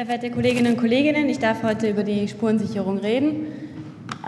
Sehr 0.00 0.06
verehrte 0.06 0.30
Kolleginnen 0.30 0.72
und 0.72 0.80
Kollegen, 0.80 1.28
ich 1.28 1.40
darf 1.40 1.62
heute 1.62 1.90
über 1.90 2.02
die 2.02 2.26
Spurensicherung 2.26 2.96
reden. 3.00 3.48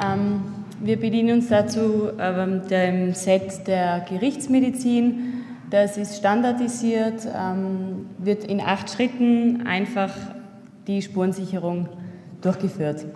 Ähm, 0.04 0.42
wir 0.82 1.00
bedienen 1.00 1.38
uns 1.38 1.48
dazu 1.48 2.10
ähm, 2.20 2.60
dem 2.68 3.14
Set 3.14 3.66
der 3.66 4.04
Gerichtsmedizin. 4.06 5.44
Das 5.70 5.96
ist 5.96 6.18
standardisiert, 6.18 7.26
ähm, 7.34 8.04
wird 8.18 8.44
in 8.44 8.60
acht 8.60 8.90
Schritten 8.90 9.66
einfach 9.66 10.12
die 10.86 11.00
Spurensicherung 11.00 11.88
durchgeführt. 12.42 13.06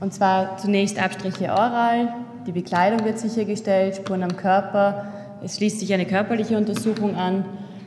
Und 0.00 0.12
zwar 0.12 0.56
zunächst 0.56 1.00
Abstriche 1.00 1.52
oral, 1.52 2.14
die 2.48 2.52
Bekleidung 2.52 3.04
wird 3.04 3.20
sichergestellt, 3.20 3.94
Spuren 3.94 4.24
am 4.24 4.36
Körper, 4.36 5.04
es 5.44 5.56
schließt 5.56 5.78
sich 5.78 5.94
eine 5.94 6.06
körperliche 6.06 6.56
Untersuchung 6.56 7.14
an, 7.14 7.44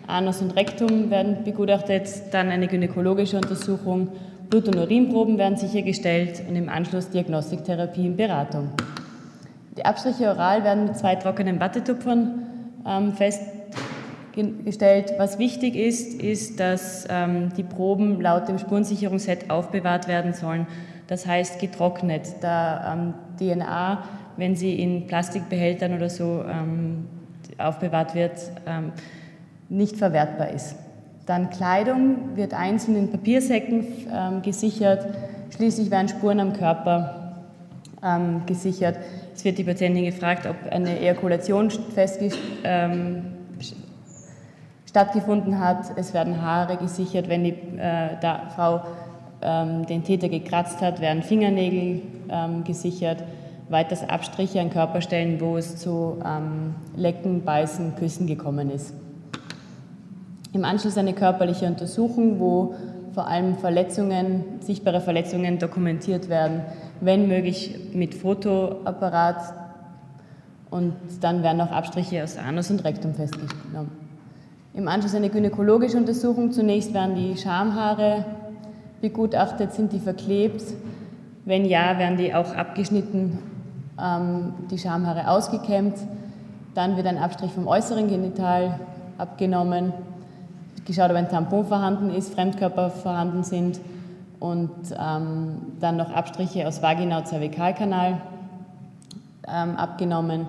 Anus 0.08 0.42
und 0.42 0.52
Rektum 0.52 1.10
werden 1.10 1.44
begutachtet, 1.44 2.10
dann 2.32 2.50
eine 2.50 2.68
gynäkologische 2.68 3.38
Untersuchung, 3.38 4.10
Blut- 4.50 4.68
und 4.68 4.78
Urinproben 4.78 5.38
werden 5.38 5.58
sichergestellt 5.58 6.44
und 6.48 6.56
im 6.56 6.70
Anschluss 6.70 7.10
Diagnostik, 7.10 7.64
Therapie 7.64 8.08
und 8.08 8.18
Beratung. 8.18 8.70
Die 9.78 9.86
Abstriche 9.86 10.30
oral 10.30 10.64
werden 10.64 10.86
mit 10.86 10.98
zwei 10.98 11.16
trockenen 11.16 11.60
Wattetupfern 11.60 12.44
ähm, 12.86 13.14
festgestellt. 13.14 15.14
Was 15.18 15.40
wichtig 15.40 15.76
ist, 15.76 16.22
ist, 16.22 16.60
dass 16.60 17.08
ähm, 17.10 17.50
die 17.58 17.64
Proben 17.64 18.22
laut 18.22 18.48
dem 18.48 18.60
Spurensicherungsset 18.60 19.50
aufbewahrt 19.50 20.08
werden 20.08 20.34
sollen. 20.34 20.68
Das 21.08 21.26
heißt 21.26 21.60
getrocknet, 21.60 22.36
da 22.42 22.94
ähm, 22.94 23.14
DNA, 23.40 24.04
wenn 24.38 24.56
sie 24.56 24.80
in 24.80 25.08
Plastikbehältern 25.08 25.96
oder 25.96 26.10
so 26.10 26.44
ähm, 26.48 27.08
aufbewahrt 27.58 28.14
wird, 28.14 28.40
ähm, 28.68 28.92
nicht 29.74 29.98
verwertbar 29.98 30.50
ist. 30.50 30.76
Dann 31.26 31.50
Kleidung 31.50 32.36
wird 32.36 32.54
einzeln 32.54 32.96
in 32.96 33.12
Papiersäcken 33.12 33.86
ähm, 34.14 34.42
gesichert. 34.42 35.06
Schließlich 35.56 35.90
werden 35.90 36.10
Spuren 36.10 36.40
am 36.40 36.54
Körper 36.54 37.44
ähm, 38.04 38.42
gesichert. 38.46 38.98
Es 39.34 39.44
wird 39.44 39.58
die 39.58 39.64
Patientin 39.64 40.06
gefragt, 40.06 40.46
ob 40.46 40.72
eine 40.72 41.00
Ejakulation 41.00 41.70
ähm, 42.64 43.24
stattgefunden 44.86 45.60
hat. 45.60 45.98
Es 45.98 46.14
werden 46.14 46.42
Haare 46.42 46.78
gesichert. 46.78 47.28
Wenn 47.30 47.44
die 47.44 47.56
äh, 47.78 48.18
Frau 48.56 48.82
ähm, 49.42 49.86
den 49.88 50.04
Täter 50.04 50.30
gekratzt 50.30 50.82
hat, 50.82 51.02
werden 51.02 51.24
Fingernägel 51.24 52.02
ähm, 52.30 52.64
gesichert. 52.64 53.24
Weiters 53.70 54.08
Abstriche 54.08 54.60
an 54.60 54.70
Körperstellen, 54.70 55.42
wo 55.42 55.58
es 55.58 55.78
zu 55.78 56.22
ähm, 56.24 56.76
Lecken, 56.96 57.44
Beißen, 57.44 57.96
Küssen 57.96 58.28
gekommen 58.28 58.70
ist. 58.70 58.94
Im 60.54 60.66
Anschluss 60.66 61.00
eine 61.00 61.14
körperliche 61.14 61.66
Untersuchung, 61.66 62.40
wo 62.40 62.76
vor 63.12 63.28
allem 63.28 63.56
Verletzungen, 63.56 64.46
sichtbare 64.60 65.02
Verletzungen 65.02 65.58
dokumentiert 65.58 66.30
werden, 66.30 66.62
wenn 67.02 67.28
möglich 67.28 67.76
mit 67.94 68.14
Fotoapparat 68.14 69.54
und 70.70 70.94
dann 71.22 71.42
werden 71.42 71.60
auch 71.60 71.72
Abstriche 71.72 72.24
aus 72.24 72.38
Anus 72.38 72.70
und 72.70 72.84
Rektum 72.84 73.16
festgenommen. 73.16 73.92
Im 74.76 74.88
Anschluss 74.88 75.16
eine 75.16 75.30
gynäkologische 75.30 75.98
Untersuchung. 75.98 76.52
Zunächst 76.52 76.94
werden 76.94 77.16
die 77.16 77.36
Schamhaare 77.36 78.24
begutachtet, 79.02 79.74
sind 79.74 79.92
die 79.92 80.00
verklebt? 80.00 80.64
Wenn 81.46 81.66
ja, 81.66 81.98
werden 81.98 82.18
die 82.18 82.34
auch 82.34 82.56
abgeschnitten, 82.56 83.40
ähm, 84.00 84.54
die 84.70 84.78
Schamhaare 84.78 85.30
ausgekämmt. 85.30 85.98
Dann 86.76 86.96
wird 86.96 87.08
ein 87.08 87.18
Abstrich 87.18 87.52
vom 87.52 87.68
äußeren 87.68 88.08
Genital 88.08 88.80
abgenommen 89.18 89.94
geschaut, 90.86 91.10
ob 91.10 91.16
ein 91.16 91.30
Tampon 91.30 91.66
vorhanden 91.66 92.10
ist, 92.10 92.34
Fremdkörper 92.34 92.90
vorhanden 92.90 93.44
sind 93.44 93.80
und 94.40 94.72
ähm, 94.92 95.58
dann 95.80 95.98
noch 95.98 96.12
Abstriche 96.12 96.68
aus 96.68 96.82
Vagina 96.82 97.20
und 97.20 97.28
Cervikalkanal 97.28 98.22
ähm, 99.48 99.76
abgenommen. 99.78 100.48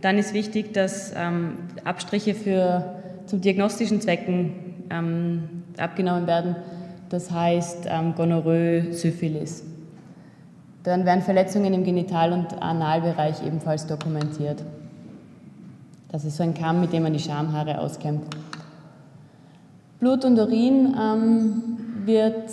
Dann 0.00 0.18
ist 0.18 0.34
wichtig, 0.34 0.72
dass 0.74 1.12
ähm, 1.16 1.58
Abstriche 1.84 2.34
für, 2.34 2.96
zu 3.26 3.38
diagnostischen 3.38 4.00
Zwecken 4.00 4.52
ähm, 4.90 5.64
abgenommen 5.78 6.26
werden, 6.26 6.56
das 7.08 7.30
heißt 7.30 7.86
ähm, 7.86 8.14
Gonorrhoe, 8.14 8.92
Syphilis. 8.92 9.64
Dann 10.82 11.06
werden 11.06 11.22
Verletzungen 11.22 11.72
im 11.72 11.84
Genital- 11.84 12.32
und 12.32 12.62
Analbereich 12.62 13.42
ebenfalls 13.46 13.86
dokumentiert. 13.86 14.62
Das 16.12 16.24
ist 16.24 16.36
so 16.36 16.42
ein 16.42 16.54
Kamm, 16.54 16.80
mit 16.80 16.92
dem 16.92 17.02
man 17.02 17.12
die 17.12 17.18
Schamhaare 17.18 17.78
auskämmt. 17.78 18.24
Blut 20.04 20.26
und 20.26 20.38
Urin 20.38 20.94
ähm, 21.00 21.62
wird 22.04 22.50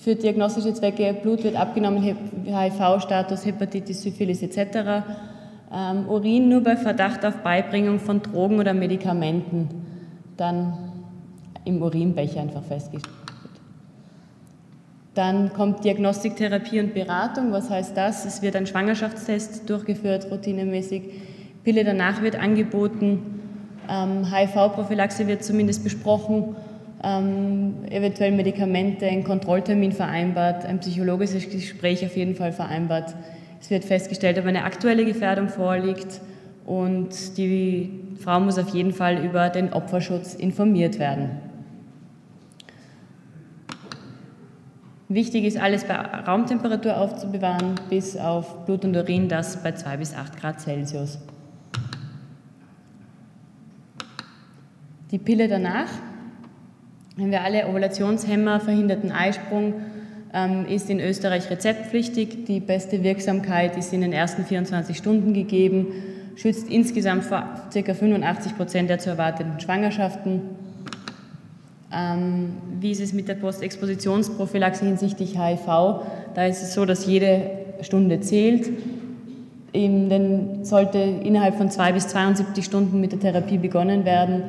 für 0.00 0.14
diagnostische 0.14 0.72
Zwecke, 0.72 1.12
Blut 1.12 1.44
wird 1.44 1.54
abgenommen, 1.54 2.02
HIV-Status, 2.02 3.44
Hepatitis, 3.44 4.00
Syphilis 4.00 4.42
etc. 4.42 5.04
Ähm, 5.70 6.08
Urin 6.08 6.48
nur 6.48 6.62
bei 6.62 6.78
Verdacht 6.78 7.26
auf 7.26 7.42
Beibringung 7.42 7.98
von 8.00 8.22
Drogen 8.22 8.58
oder 8.58 8.72
Medikamenten, 8.72 9.68
dann 10.38 10.78
im 11.66 11.82
Urinbecher 11.82 12.40
einfach 12.40 12.62
festgestellt. 12.62 13.14
Dann 15.12 15.52
kommt 15.52 15.84
Diagnostik, 15.84 16.36
Therapie 16.36 16.80
und 16.80 16.94
Beratung. 16.94 17.52
Was 17.52 17.68
heißt 17.68 17.98
das? 17.98 18.24
Es 18.24 18.40
wird 18.40 18.56
ein 18.56 18.66
Schwangerschaftstest 18.66 19.68
durchgeführt, 19.68 20.30
routinemäßig. 20.30 21.02
Pille 21.64 21.84
danach 21.84 22.22
wird 22.22 22.36
angeboten. 22.36 23.42
Ähm, 23.90 24.24
HIV-Prophylaxe 24.32 25.26
wird 25.26 25.44
zumindest 25.44 25.84
besprochen 25.84 26.56
ähm, 27.02 27.84
eventuell 27.90 28.32
Medikamente, 28.32 29.06
ein 29.06 29.24
Kontrolltermin 29.24 29.92
vereinbart, 29.92 30.64
ein 30.64 30.80
psychologisches 30.80 31.48
Gespräch 31.48 32.04
auf 32.04 32.16
jeden 32.16 32.34
Fall 32.34 32.52
vereinbart. 32.52 33.14
Es 33.60 33.70
wird 33.70 33.84
festgestellt, 33.84 34.38
ob 34.38 34.46
eine 34.46 34.64
aktuelle 34.64 35.04
Gefährdung 35.04 35.48
vorliegt 35.48 36.20
und 36.64 37.36
die 37.38 37.90
Frau 38.20 38.40
muss 38.40 38.58
auf 38.58 38.70
jeden 38.70 38.92
Fall 38.92 39.24
über 39.24 39.48
den 39.48 39.72
Opferschutz 39.72 40.34
informiert 40.34 40.98
werden. 40.98 41.30
Wichtig 45.10 45.44
ist, 45.44 45.56
alles 45.56 45.84
bei 45.84 45.94
Raumtemperatur 45.94 46.96
aufzubewahren, 46.98 47.76
bis 47.88 48.16
auf 48.16 48.66
Blut 48.66 48.84
und 48.84 48.94
Urin, 48.94 49.28
das 49.28 49.62
bei 49.62 49.72
2 49.72 49.96
bis 49.96 50.14
8 50.14 50.38
Grad 50.38 50.60
Celsius. 50.60 51.18
Die 55.10 55.18
Pille 55.18 55.48
danach 55.48 55.88
wenn 57.18 57.32
wir 57.32 57.42
alle 57.42 57.66
Ovulationshemmer 57.66 58.60
verhinderten 58.60 59.10
Eisprung 59.10 59.74
ähm, 60.32 60.66
ist 60.66 60.88
in 60.88 61.00
Österreich 61.00 61.50
rezeptpflichtig. 61.50 62.44
Die 62.46 62.60
beste 62.60 63.02
Wirksamkeit 63.02 63.76
ist 63.76 63.92
in 63.92 64.02
den 64.02 64.12
ersten 64.12 64.44
24 64.44 64.96
Stunden 64.96 65.34
gegeben, 65.34 65.88
schützt 66.36 66.70
insgesamt 66.70 67.24
vor 67.24 67.44
ca. 67.74 67.94
85 67.94 68.56
Prozent 68.56 68.88
der 68.88 69.00
zu 69.00 69.10
erwartenden 69.10 69.58
Schwangerschaften. 69.58 70.42
Ähm, 71.92 72.52
wie 72.78 72.92
ist 72.92 73.00
es 73.00 73.12
mit 73.12 73.26
der 73.26 73.34
Postexpositionsprophylaxe 73.34 74.84
hinsichtlich 74.84 75.36
HIV? 75.36 75.66
Da 76.34 76.46
ist 76.46 76.62
es 76.62 76.74
so, 76.74 76.84
dass 76.84 77.04
jede 77.04 77.50
Stunde 77.80 78.20
zählt. 78.20 78.70
Dann 79.72 80.64
sollte 80.64 80.98
innerhalb 80.98 81.56
von 81.56 81.68
zwei 81.70 81.92
bis 81.92 82.06
72 82.08 82.64
Stunden 82.64 83.00
mit 83.00 83.10
der 83.10 83.18
Therapie 83.18 83.58
begonnen 83.58 84.04
werden. 84.04 84.44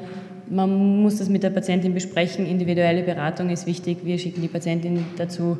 Man 0.49 1.03
muss 1.03 1.17
das 1.17 1.29
mit 1.29 1.43
der 1.43 1.51
Patientin 1.51 1.93
besprechen. 1.93 2.45
Individuelle 2.45 3.03
Beratung 3.03 3.49
ist 3.49 3.67
wichtig. 3.67 3.99
Wir 4.03 4.17
schicken 4.17 4.41
die 4.41 4.47
Patientin 4.47 5.05
dazu 5.17 5.59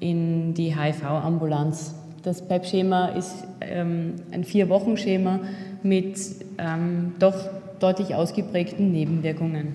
in 0.00 0.54
die 0.54 0.74
HIV-Ambulanz. 0.74 1.94
Das 2.22 2.46
PEP-Schema 2.46 3.08
ist 3.08 3.44
ähm, 3.60 4.14
ein 4.30 4.44
Vier-Wochen-Schema 4.44 5.40
mit 5.82 6.16
ähm, 6.58 7.12
doch 7.18 7.34
deutlich 7.78 8.14
ausgeprägten 8.14 8.90
Nebenwirkungen. 8.90 9.74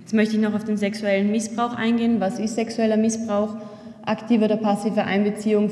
Jetzt 0.00 0.14
möchte 0.14 0.36
ich 0.36 0.42
noch 0.42 0.54
auf 0.54 0.64
den 0.64 0.76
sexuellen 0.76 1.30
Missbrauch 1.30 1.74
eingehen. 1.76 2.20
Was 2.20 2.38
ist 2.38 2.54
sexueller 2.54 2.96
Missbrauch? 2.96 3.56
Aktive 4.04 4.44
oder 4.44 4.56
passive 4.56 5.04
Einbeziehung 5.04 5.70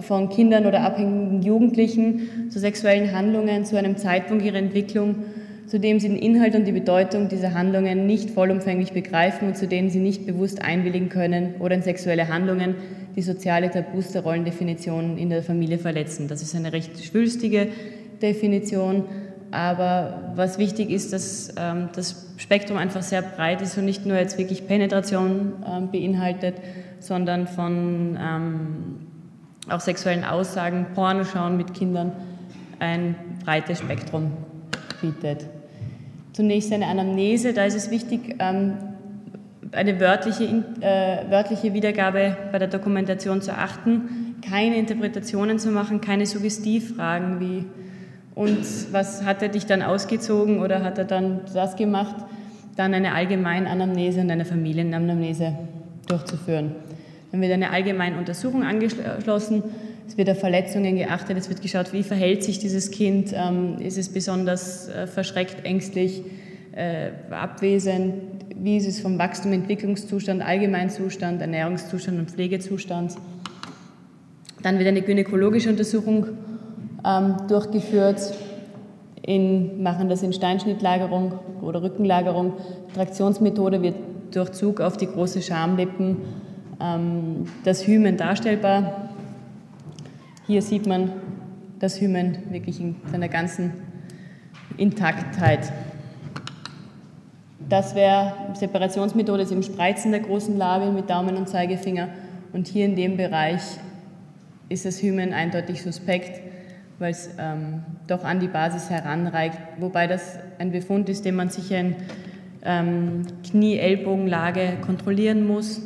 von 0.00 0.30
Kindern 0.30 0.66
oder 0.66 0.80
abhängigen 0.80 1.42
Jugendlichen 1.42 2.50
zu 2.50 2.58
sexuellen 2.58 3.12
Handlungen 3.12 3.64
zu 3.64 3.78
einem 3.78 3.96
Zeitpunkt 3.96 4.42
ihrer 4.42 4.56
Entwicklung, 4.56 5.16
zu 5.66 5.80
dem 5.80 5.98
sie 5.98 6.08
den 6.08 6.18
Inhalt 6.18 6.54
und 6.54 6.66
die 6.66 6.72
Bedeutung 6.72 7.28
dieser 7.28 7.54
Handlungen 7.54 8.06
nicht 8.06 8.30
vollumfänglich 8.30 8.92
begreifen 8.92 9.48
und 9.48 9.56
zu 9.56 9.66
denen 9.66 9.90
sie 9.90 9.98
nicht 9.98 10.26
bewusst 10.26 10.62
einwilligen 10.62 11.08
können 11.08 11.54
oder 11.58 11.74
in 11.74 11.82
sexuelle 11.82 12.28
Handlungen, 12.28 12.74
die 13.16 13.22
soziale 13.22 13.70
Tabus 13.70 14.12
der 14.12 14.22
Rollendefinition 14.22 15.16
in 15.16 15.30
der 15.30 15.42
Familie 15.42 15.78
verletzen. 15.78 16.28
Das 16.28 16.42
ist 16.42 16.54
eine 16.54 16.72
recht 16.72 17.02
schwülstige 17.02 17.68
Definition, 18.20 19.04
aber 19.50 20.32
was 20.34 20.58
wichtig 20.58 20.90
ist, 20.90 21.12
dass 21.12 21.54
ähm, 21.56 21.88
das 21.94 22.34
Spektrum 22.36 22.76
einfach 22.76 23.02
sehr 23.02 23.22
breit 23.22 23.62
ist 23.62 23.78
und 23.78 23.84
nicht 23.84 24.04
nur 24.04 24.16
jetzt 24.16 24.36
wirklich 24.36 24.66
Penetration 24.66 25.52
ähm, 25.66 25.90
beinhaltet, 25.90 26.56
sondern 26.98 27.46
von 27.46 28.18
ähm, 28.20 28.96
auch 29.68 29.80
sexuellen 29.80 30.24
Aussagen, 30.24 30.86
Pornoschauen 30.94 31.56
mit 31.56 31.72
Kindern 31.72 32.12
ein 32.80 33.14
breites 33.44 33.78
Spektrum 33.78 34.32
bietet. 35.00 35.46
Zunächst 36.34 36.72
eine 36.72 36.88
Anamnese, 36.88 37.52
da 37.52 37.64
ist 37.64 37.76
es 37.76 37.92
wichtig, 37.92 38.34
ähm, 38.40 38.72
eine 39.70 40.00
wörtliche, 40.00 40.64
äh, 40.80 41.30
wörtliche 41.30 41.74
Wiedergabe 41.74 42.36
bei 42.50 42.58
der 42.58 42.66
Dokumentation 42.66 43.40
zu 43.40 43.56
achten, 43.56 44.34
keine 44.46 44.76
Interpretationen 44.76 45.60
zu 45.60 45.70
machen, 45.70 46.00
keine 46.00 46.26
Suggestivfragen 46.26 47.38
wie 47.38 47.64
und 48.34 48.92
was 48.92 49.24
hat 49.24 49.42
er 49.42 49.48
dich 49.48 49.66
dann 49.66 49.80
ausgezogen 49.80 50.60
oder 50.60 50.82
hat 50.82 50.98
er 50.98 51.04
dann 51.04 51.42
das 51.54 51.76
gemacht, 51.76 52.16
dann 52.74 52.94
eine 52.94 53.14
Allgemeinanamnese 53.14 54.20
und 54.22 54.30
eine 54.32 54.44
Familienanamnese 54.44 55.56
durchzuführen. 56.08 56.72
Dann 57.30 57.40
wird 57.40 57.52
eine 57.52 57.70
allgemeine 57.70 58.18
Untersuchung 58.18 58.64
angeschlossen, 58.64 59.62
es 60.06 60.18
wird 60.18 60.30
auf 60.30 60.38
Verletzungen 60.38 60.96
geachtet, 60.96 61.38
es 61.38 61.48
wird 61.48 61.62
geschaut, 61.62 61.92
wie 61.92 62.02
verhält 62.02 62.44
sich 62.44 62.58
dieses 62.58 62.90
Kind, 62.90 63.32
ähm, 63.34 63.78
ist 63.78 63.98
es 63.98 64.08
besonders 64.08 64.88
äh, 64.88 65.06
verschreckt, 65.06 65.64
ängstlich, 65.64 66.22
äh, 66.72 67.10
abwesend, 67.30 68.14
wie 68.56 68.76
ist 68.76 68.86
es 68.86 69.00
vom 69.00 69.18
Wachstum, 69.18 69.52
Entwicklungszustand, 69.52 70.42
Allgemeinzustand, 70.42 71.40
Ernährungszustand 71.40 72.18
und 72.18 72.30
Pflegezustand. 72.30 73.14
Dann 74.62 74.78
wird 74.78 74.88
eine 74.88 75.02
gynäkologische 75.02 75.70
Untersuchung 75.70 76.26
ähm, 77.06 77.36
durchgeführt, 77.48 78.34
in, 79.22 79.82
machen 79.82 80.08
das 80.08 80.22
in 80.22 80.32
Steinschnittlagerung 80.32 81.38
oder 81.62 81.82
Rückenlagerung. 81.82 82.54
Traktionsmethode 82.94 83.82
wird 83.82 83.96
durch 84.32 84.52
Zug 84.52 84.80
auf 84.80 84.96
die 84.96 85.06
große 85.06 85.42
Schamlippen 85.42 86.18
ähm, 86.80 87.46
das 87.64 87.86
Hymen 87.86 88.16
darstellbar. 88.16 89.03
Hier 90.46 90.60
sieht 90.60 90.86
man 90.86 91.10
das 91.78 92.02
Hymen 92.02 92.36
wirklich 92.50 92.78
in 92.78 92.96
seiner 93.10 93.30
ganzen 93.30 93.72
Intaktheit. 94.76 95.72
Das 97.66 97.94
wäre 97.94 98.34
Separationsmethode 98.52 99.44
ist 99.44 99.52
im 99.52 99.62
Spreizen 99.62 100.10
der 100.10 100.20
großen 100.20 100.58
Label 100.58 100.92
mit 100.92 101.08
Daumen 101.08 101.36
und 101.36 101.48
Zeigefinger. 101.48 102.08
Und 102.52 102.68
hier 102.68 102.84
in 102.84 102.94
dem 102.94 103.16
Bereich 103.16 103.62
ist 104.68 104.84
das 104.84 105.00
Hymen 105.00 105.32
eindeutig 105.32 105.80
suspekt, 105.80 106.42
weil 106.98 107.12
es 107.12 107.30
ähm, 107.38 107.82
doch 108.06 108.22
an 108.22 108.38
die 108.38 108.48
Basis 108.48 108.90
heranreicht. 108.90 109.58
Wobei 109.78 110.06
das 110.06 110.38
ein 110.58 110.72
Befund 110.72 111.08
ist, 111.08 111.24
den 111.24 111.36
man 111.36 111.48
sicher 111.48 111.80
in 111.80 111.96
ähm, 112.62 113.22
Knie-Ellbogenlage 113.48 114.76
kontrollieren 114.84 115.46
muss, 115.46 115.80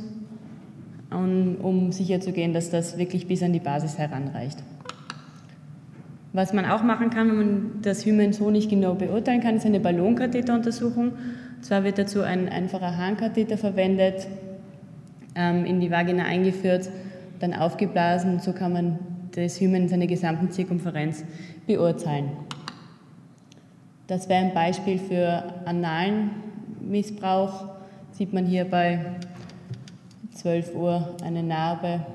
um, 1.11 1.57
um 1.57 1.93
sicherzugehen, 1.93 2.53
dass 2.53 2.71
das 2.71 2.99
wirklich 2.99 3.27
bis 3.27 3.43
an 3.43 3.53
die 3.53 3.61
Basis 3.61 3.99
heranreicht. 3.99 4.63
Was 6.33 6.53
man 6.53 6.67
auch 6.67 6.83
machen 6.83 7.11
kann, 7.11 7.29
wenn 7.29 7.37
man 7.37 7.83
das 7.83 8.05
Hymen 8.05 8.33
so 8.33 8.51
nicht 8.51 8.69
genau 8.69 8.95
beurteilen 8.95 9.41
kann, 9.41 9.57
ist 9.57 9.67
eine 9.67 9.81
Ballonkatheteruntersuchung. 9.81 11.13
Und 11.13 11.65
zwar 11.65 11.85
wird 11.85 11.99
dazu 11.99 12.23
ein 12.23 12.49
einfacher 12.49 12.97
Harnkatheter 12.97 13.57
verwendet, 13.57 14.29
ähm, 15.35 15.65
in 15.65 15.81
die 15.81 15.91
Vagina 15.91 16.25
eingeführt, 16.25 16.91
dann 17.41 17.55
aufgeblasen. 17.55 18.41
So 18.41 18.53
kann 18.53 18.73
man 18.73 18.99
das 19.35 19.61
Hymen 19.61 19.83
in 19.83 19.89
seiner 19.89 20.07
gesamten 20.07 20.51
Zirkumferenz 20.51 21.25
beurteilen. 21.67 22.31
Das 24.07 24.29
wäre 24.29 24.45
ein 24.45 24.55
Beispiel 24.55 24.99
für 24.99 25.45
analen 25.65 26.31
Missbrauch. 26.81 27.67
Sieht 28.13 28.33
man 28.33 28.47
hier 28.47 28.65
bei 28.65 29.01
12 30.39 30.75
Uhr 30.77 31.17
eine 31.25 31.43
Narbe 31.43 32.07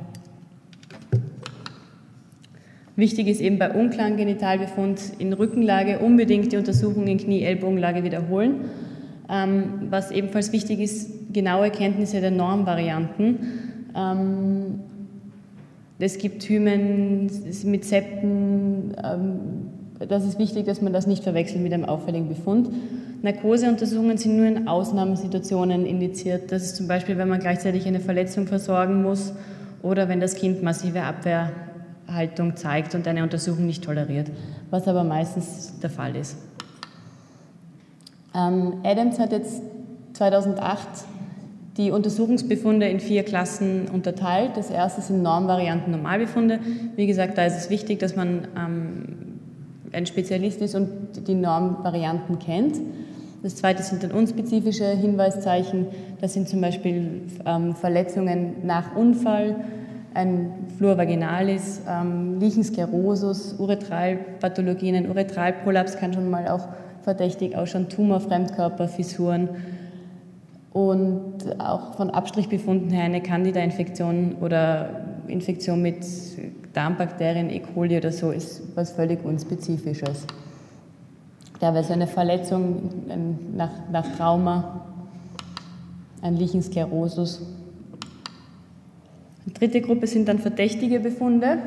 Wichtig 2.95 3.27
ist 3.27 3.41
eben 3.41 3.57
bei 3.57 3.71
unklaren 3.71 4.17
Genitalbefund 4.17 5.01
in 5.17 5.33
Rückenlage 5.33 5.99
unbedingt 5.99 6.51
die 6.53 6.57
Untersuchung 6.57 7.07
in 7.07 7.17
Knie-Ellbogenlage 7.17 8.03
wiederholen. 8.03 8.69
Ähm, 9.29 9.87
was 9.89 10.11
ebenfalls 10.11 10.53
wichtig 10.53 10.79
ist, 10.79 11.33
genaue 11.33 11.71
Kenntnisse 11.71 12.21
der 12.21 12.29
Normvarianten. 12.31 13.39
Ähm, 13.95 14.79
es 15.97 16.19
gibt 16.19 16.43
Hymen 16.43 17.31
mit 17.63 17.83
Septen. 17.83 18.93
Ähm, 19.03 19.39
das 20.07 20.23
ist 20.23 20.37
wichtig, 20.37 20.65
dass 20.65 20.81
man 20.81 20.93
das 20.93 21.07
nicht 21.07 21.23
verwechselt 21.23 21.63
mit 21.63 21.73
einem 21.73 21.85
auffälligen 21.85 22.29
Befund. 22.29 22.69
Narkoseuntersuchungen 23.23 24.17
sind 24.17 24.35
nur 24.35 24.45
in 24.45 24.67
Ausnahmesituationen 24.67 25.85
indiziert. 25.85 26.51
Das 26.51 26.63
ist 26.63 26.75
zum 26.75 26.89
Beispiel, 26.89 27.17
wenn 27.17 27.29
man 27.29 27.39
gleichzeitig 27.39 27.87
eine 27.87 28.01
Verletzung 28.01 28.47
versorgen 28.47 29.01
muss 29.01 29.33
oder 29.81 30.09
wenn 30.09 30.19
das 30.19 30.35
Kind 30.35 30.61
massive 30.61 31.01
Abwehr 31.01 31.51
Haltung 32.05 32.57
zeigt 32.57 32.95
und 32.95 33.07
eine 33.07 33.23
Untersuchung 33.23 33.65
nicht 33.65 33.85
toleriert, 33.85 34.29
was 34.69 34.89
aber 34.89 35.05
meistens 35.05 35.79
der 35.81 35.89
Fall 35.89 36.17
ist. 36.17 36.37
Ähm, 38.35 38.73
Adams 38.83 39.17
hat 39.19 39.31
jetzt 39.31 39.61
2008 40.13 40.85
die 41.77 41.91
Untersuchungsbefunde 41.91 42.89
in 42.89 42.99
vier 42.99 43.23
Klassen 43.23 43.87
unterteilt. 43.87 44.51
Das 44.55 44.69
erste 44.69 45.01
sind 45.01 45.23
Normvarianten, 45.23 45.91
Normalbefunde. 45.91 46.59
Wie 46.97 47.07
gesagt, 47.07 47.37
da 47.37 47.45
ist 47.45 47.55
es 47.55 47.69
wichtig, 47.69 47.99
dass 47.99 48.17
man 48.17 48.49
ähm, 48.57 49.39
ein 49.93 50.05
Spezialist 50.05 50.61
ist 50.61 50.75
und 50.75 50.89
die 51.25 51.35
Normvarianten 51.35 52.37
kennt. 52.37 52.75
Das 53.43 53.57
zweite 53.57 53.83
sind 53.83 54.01
dann 54.03 54.11
unspezifische 54.11 54.85
Hinweiszeichen. 54.85 55.87
Das 56.21 56.33
sind 56.33 56.47
zum 56.47 56.61
Beispiel 56.61 57.23
ähm, 57.45 57.75
Verletzungen 57.75 58.65
nach 58.65 58.95
Unfall, 58.95 59.57
ein 60.13 60.53
Flur 60.77 60.97
vaginalis, 60.97 61.81
ähm, 61.85 62.39
Lichensklerosus, 62.39 63.55
Uretralpathologien, 63.59 64.95
ein 64.95 65.09
Uretralprolaps 65.09 65.97
kann 65.97 66.13
schon 66.13 66.29
mal 66.29 66.47
auch 66.47 66.69
verdächtig 67.01 67.57
ausschauen, 67.57 67.89
Tumor, 67.89 68.21
Fremdkörper, 68.21 68.87
Fissuren 68.87 69.49
und 70.71 71.59
auch 71.59 71.95
von 71.95 72.11
Abstrichbefunden 72.11 72.91
her 72.91 73.03
eine 73.03 73.21
Candida-Infektion 73.21 74.37
oder 74.39 75.01
Infektion 75.27 75.81
mit 75.81 76.05
Darmbakterien, 76.71 77.49
E. 77.49 77.59
coli 77.59 77.97
oder 77.97 78.13
so 78.13 78.31
ist 78.31 78.61
was 78.75 78.93
völlig 78.93 79.25
Unspezifisches. 79.25 80.25
Da 81.63 81.73
wäre 81.73 81.85
so 81.85 81.93
eine 81.93 82.07
Verletzung 82.07 82.89
nach, 83.55 83.71
nach 83.89 84.17
Trauma, 84.17 84.81
ein 86.21 86.35
Lichensklerosus 86.35 87.41
die 89.45 89.53
dritte 89.53 89.79
Gruppe 89.79 90.07
sind 90.07 90.27
dann 90.27 90.39
verdächtige 90.39 90.99
Befunde. 90.99 91.59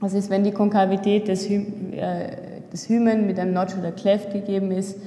Das 0.00 0.14
ist, 0.14 0.30
wenn 0.30 0.44
die 0.44 0.52
Konkavität 0.52 1.26
des, 1.26 1.48
Hy 1.48 1.66
äh, 1.96 2.28
des 2.72 2.88
Hymen 2.88 3.26
mit 3.26 3.40
einem 3.40 3.54
Notch 3.54 3.76
oder 3.76 3.90
Cleft 3.90 4.32
gegeben 4.32 4.70
ist, 4.70 5.00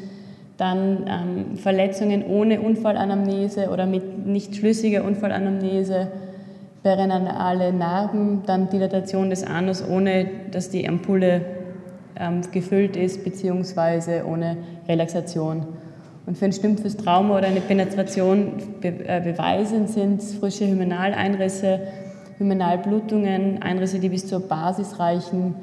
dann 0.57 1.05
ähm, 1.07 1.55
Verletzungen 1.55 2.25
ohne 2.25 2.59
Unfallanamnese 2.59 3.69
oder 3.69 3.85
mit 3.85 4.27
nicht 4.27 4.57
schlüssiger 4.57 5.05
Unfallanamnese, 5.05 6.11
perineale 6.83 7.71
Narben, 7.71 8.41
dann 8.45 8.69
Dilatation 8.69 9.29
des 9.29 9.45
Anus, 9.45 9.81
ohne 9.87 10.27
dass 10.51 10.69
die 10.69 10.85
Ampulle 10.85 11.58
gefüllt 12.51 12.95
ist, 12.95 13.23
beziehungsweise 13.23 14.25
ohne 14.25 14.57
Relaxation. 14.87 15.65
Und 16.25 16.37
für 16.37 16.45
ein 16.45 16.53
stumpfes 16.53 16.95
Trauma 16.95 17.37
oder 17.37 17.47
eine 17.47 17.61
Penetration 17.61 18.53
äh, 18.81 19.21
beweisend 19.21 19.89
sind 19.89 20.21
frische 20.21 20.67
Hymenaleinrisse, 20.67 21.79
Hymenalblutungen, 22.37 23.61
Einrisse, 23.61 23.99
die 23.99 24.09
bis 24.09 24.27
zur 24.27 24.41
Basis 24.41 24.99
reichen, 24.99 25.55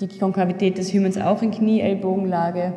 die 0.00 0.08
Konkavität 0.08 0.78
des 0.78 0.92
Hymens 0.92 1.18
auch 1.18 1.42
in 1.42 1.50
Knie-Ellbogenlage, 1.50 2.72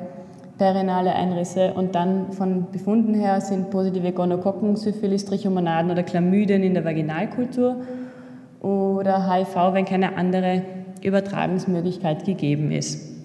perinale 0.57 1.15
Einrisse 1.15 1.73
und 1.73 1.95
dann 1.95 2.33
von 2.33 2.71
Befunden 2.71 3.13
her 3.13 3.39
sind 3.39 3.69
positive 3.69 4.11
Gonokokken, 4.11 4.75
Syphilis, 4.75 5.25
Trichomonaden 5.25 5.91
oder 5.91 6.03
Chlamydien 6.03 6.63
in 6.63 6.73
der 6.73 6.83
Vaginalkultur 6.83 7.77
oder 8.59 9.33
HIV, 9.33 9.55
wenn 9.73 9.85
keine 9.85 10.17
andere 10.17 10.61
Übertragungsmöglichkeit 11.01 12.25
gegeben 12.25 12.71
ist. 12.71 13.18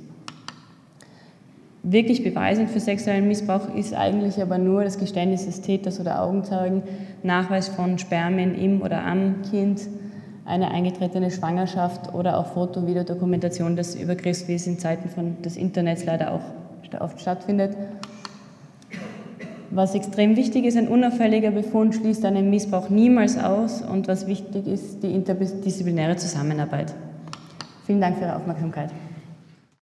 Wirklich 1.86 2.24
beweisend 2.24 2.70
für 2.70 2.80
sexuellen 2.80 3.28
Missbrauch 3.28 3.74
ist 3.74 3.92
eigentlich 3.92 4.40
aber 4.40 4.56
nur 4.56 4.84
das 4.84 4.98
Geständnis 4.98 5.44
des 5.44 5.60
Täters 5.60 6.00
oder 6.00 6.22
Augenzeugen, 6.22 6.82
Nachweis 7.22 7.68
von 7.68 7.98
Spermien 7.98 8.54
im 8.54 8.80
oder 8.80 9.04
am 9.04 9.42
Kind, 9.50 9.82
eine 10.46 10.70
eingetretene 10.70 11.30
Schwangerschaft 11.30 12.14
oder 12.14 12.38
auch 12.38 12.46
Foto- 12.46 12.80
und 12.80 12.86
Videodokumentation 12.86 13.76
des 13.76 13.96
Übergriffs, 13.96 14.48
wie 14.48 14.54
es 14.54 14.66
in 14.66 14.78
Zeiten 14.78 15.10
von 15.10 15.42
des 15.42 15.58
Internets 15.58 16.06
leider 16.06 16.32
auch 16.32 16.40
oft 17.00 17.20
stattfindet. 17.20 17.76
Was 19.70 19.94
extrem 19.94 20.36
wichtig 20.36 20.64
ist, 20.64 20.78
ein 20.78 20.88
unauffälliger 20.88 21.50
Befund 21.50 21.94
schließt 21.96 22.24
einen 22.24 22.48
Missbrauch 22.48 22.88
niemals 22.88 23.36
aus 23.36 23.82
und 23.82 24.08
was 24.08 24.26
wichtig 24.26 24.66
ist, 24.66 25.02
die 25.02 25.12
interdisziplinäre 25.12 26.16
Zusammenarbeit. 26.16 26.94
Vielen 27.84 28.00
Dank 28.00 28.16
für 28.16 28.24
Ihre 28.24 28.36
Aufmerksamkeit. 28.36 28.88